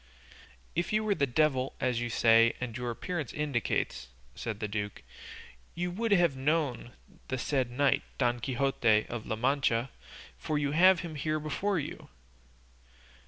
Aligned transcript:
"If 0.73 0.91
you 0.91 1.03
were 1.03 1.13
the 1.13 1.27
devil, 1.27 1.75
as 1.79 2.01
you 2.01 2.09
say 2.09 2.53
and 2.59 2.73
as 2.73 2.77
your 2.79 2.89
appearance 2.89 3.31
indicates," 3.33 4.07
said 4.33 4.59
the 4.59 4.67
duke, 4.67 5.03
"you 5.75 5.91
would 5.91 6.11
have 6.11 6.35
known 6.35 6.93
the 7.27 7.37
said 7.37 7.69
knight 7.69 8.01
Don 8.17 8.39
Quixote 8.39 9.05
of 9.09 9.27
La 9.27 9.35
Mancha, 9.35 9.91
for 10.39 10.57
you 10.57 10.71
have 10.71 11.01
him 11.01 11.13
here 11.13 11.39
before 11.39 11.77
you." 11.77 12.09